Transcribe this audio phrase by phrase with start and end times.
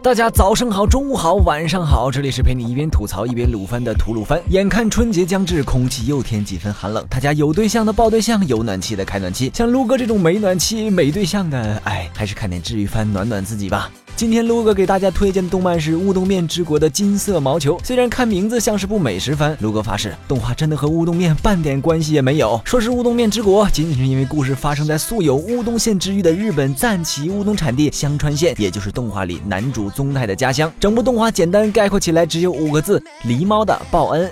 [0.00, 4.40] 大家早上好，中午好，晚上好，这里是陪你一边吐槽一边撸番的吐鲁番。
[4.48, 9.50] 眼看春节将至，空气又添几分寒冷，大家有对象的抱对象，有暖气的开暖气。
[9.52, 13.90] 像撸哥这种没暖气、没对象的，哎，还是看点治愈番暖暖自己吧。
[14.18, 17.76] 今天撸哥给大家推荐的动漫是《乌冬面之国的金色毛球》。
[17.84, 22.60] 虽然看名字像是部美食番，撸哥发誓，动画真的和乌冬面半点关系也没有。
[22.64, 30.68] 说是乌冬面之国，仅仅是因为故事发生在素有乌冬县之誉的日本赞岐乌冬产地香川县，也就是动画里男主宗太的家乡。
[30.80, 34.28] 整部动画简单概括起来只有五个字：狸猫的报恩。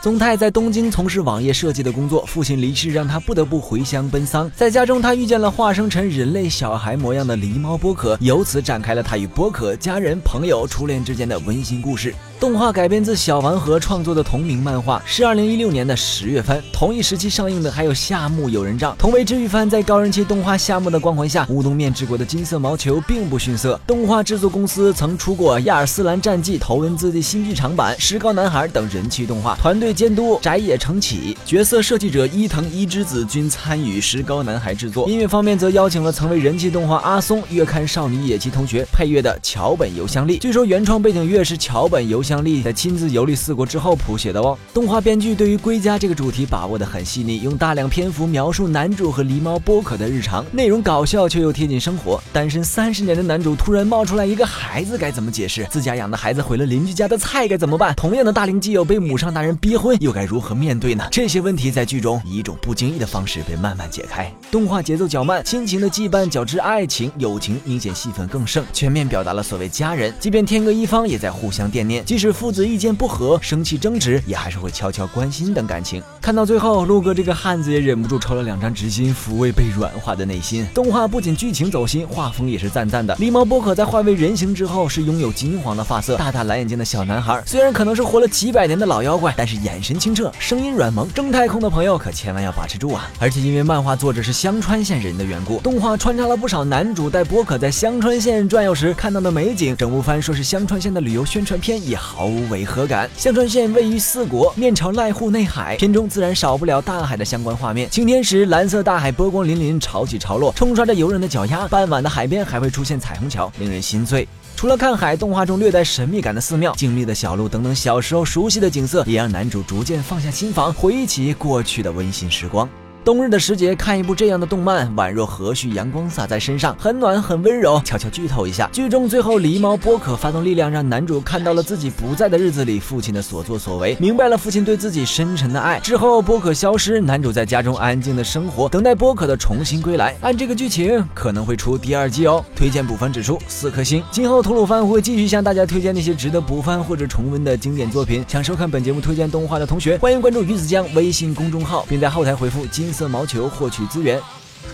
[0.00, 4.48] 宗太在东京从事网页设计的工作，父亲离世让他不得不回乡奔丧。
[4.54, 12.14] 在家中，他遇见了化身成人类小孩模样的狸猫波可，由此展开了他与波可家人、朋友、初恋之间的温馨故事。
[12.38, 16.62] 动画改编自小丸和创作的同名漫画，是二零一六年的十月番。
[16.72, 18.92] 同一时期上映的还有《夏目友人帐》。
[18.96, 23.80] 同为治愈番，在高人气动画《夏目》的光环下，乌冬面之国的金色毛球并不逊色。
[23.84, 29.56] 动画制作公司曾出过《亚尔斯兰战记》《头文字 D》新剧场版《石膏男孩》等人气动画。
[29.56, 35.08] 团队监督宅野成启，角色设计者伊藤一之子均参与《石膏男孩》制作。
[35.08, 40.38] 音乐方面则邀请了曾为人气动画《阿松》月刊少女野崎同学配乐的桥本由香利。
[40.38, 42.22] 据说原创背景乐是桥本由。
[42.28, 44.54] 香利在亲自游历四国之后谱写的哦。
[44.74, 52.22] 动画编剧对于归家这个主题把握的很细腻，用大量篇幅描述男主和狸猫波可的日常，内容搞笑却又贴近生活。
[52.34, 55.66] 单身三十年的男主突然冒出来一个孩子，该怎么解释？
[55.70, 57.94] 自家养的孩子毁了邻居家的菜，该怎么办？
[57.94, 61.06] 同样的大龄基友被母上大人逼婚，又该如何面对呢？
[61.10, 64.30] 这些问题在剧中以一种不经意的方式被慢慢解开。
[64.50, 72.04] 动画节奏较慢，亲情的羁绊较之爱情、友情明显戏份更盛，全面表达了所谓家人，即便天各一方，也在互相惦念。
[72.04, 76.02] 即使父子意见不合，生气争执，也还是会悄悄关心等感情。
[76.20, 80.66] 看到最后，陆哥这个汉子也忍不住抽了两张纸巾，抚慰被软化的内心。
[80.74, 83.14] 动画不仅剧情走心，画风也是赞赞的。
[83.16, 87.42] 狸猫波可在化为人形之后，是拥有金黄的发色、大大蓝眼睛的小男孩。
[87.46, 91.08] 虽然可能是活了几百年的老妖怪，但是眼神清澈，声音软萌。
[91.12, 93.08] 正太空的朋友可千万要把持住啊！
[93.18, 99.76] 而且因为漫画作者是香川县人的缘故，动画穿插了不少男主带波可在香川县转悠时看到的美景。
[99.76, 102.48] 整部番说是香川县的旅游宣传片，也毫无。
[102.48, 103.10] 违和感。
[103.16, 107.90] 香川县位于四国，面朝濑户内海，片中自然少不了大海的相关画面。
[107.90, 114.26] 晴天时，蓝色大海波光粼粼，潮起潮落，冲刷着游人的脚丫；傍晚的海边还会出现彩虹桥，令人心醉。
[114.58, 122.68] 除了看海，动画中略带神秘感的寺庙、静谧的小路等等小时候熟悉的景色，也让男主逐渐放下心房，回忆起过去的温馨时光。
[123.08, 127.80] 冬日的时节，看一部这样的动漫，宛若和煦阳光洒在身上，很暖很温柔。
[127.82, 135.80] 悄悄剧透一下，剧中最后狸猫波可发动力量，让男主看到了自己不在的日子里父亲的所作所为，明白了父亲对自己深沉的爱。
[135.80, 140.14] 之后波可消失，男主在家中安静的生活，等待波可的重新归来。
[140.20, 142.44] 按这个剧情，可能会出第二季哦。
[142.54, 144.04] 推荐补番指数四颗星。
[144.10, 148.22] 今后吐鲁番会继续向大家推荐那些值得补番或者重温的经典作品。
[148.28, 152.92] 想收看本节目推荐动画的同学，欢迎关注鱼子酱微信公众号，并在后台回复金。
[152.98, 154.20] 色毛球获取资源。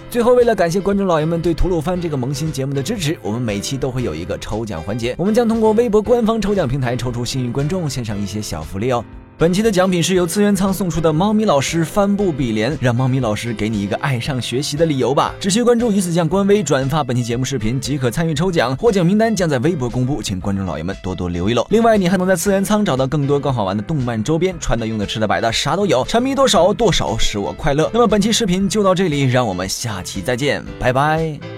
[0.08, 5.14] 最后，为了感谢观众老爷们对《吐鲁番》这个萌新节目的支持，我们每期都会有一个抽奖环节。
[5.18, 9.04] 我们将通过微博官方抽奖平台抽出幸运观众，献上一些小福利哦。
[9.36, 15.34] 本期的奖品是由资源仓送出的猫咪老师帆布笔连，让猫咪老师给你一个爱上学习的理由吧！
[15.40, 21.66] 只需关注鱼子酱官微，转发本期节目视频即可参与抽奖，获奖名单将在微博公布，请观众老爷们多多留意喽！
[21.70, 26.04] 另外，你还能在资源仓找到更多更好玩的动漫周边，穿的、用的、吃的、摆的，啥都有。
[26.04, 27.90] 沉迷剁手，剁手使我快乐。
[27.92, 31.53] 那么本期视频就到这里，让我们下期再见，拜拜。